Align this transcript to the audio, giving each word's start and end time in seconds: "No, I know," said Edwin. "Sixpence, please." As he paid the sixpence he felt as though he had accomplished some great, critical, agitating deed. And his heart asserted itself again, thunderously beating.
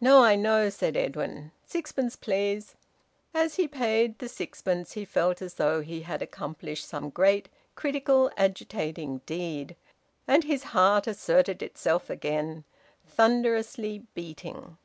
"No, 0.00 0.22
I 0.22 0.36
know," 0.36 0.70
said 0.70 0.96
Edwin. 0.96 1.50
"Sixpence, 1.66 2.14
please." 2.14 2.76
As 3.34 3.56
he 3.56 3.66
paid 3.66 4.20
the 4.20 4.28
sixpence 4.28 4.92
he 4.92 5.04
felt 5.04 5.42
as 5.42 5.54
though 5.54 5.80
he 5.80 6.02
had 6.02 6.22
accomplished 6.22 6.86
some 6.88 7.10
great, 7.10 7.48
critical, 7.74 8.30
agitating 8.36 9.22
deed. 9.26 9.74
And 10.28 10.44
his 10.44 10.62
heart 10.78 11.08
asserted 11.08 11.60
itself 11.60 12.08
again, 12.08 12.62
thunderously 13.04 14.06
beating. 14.14 14.78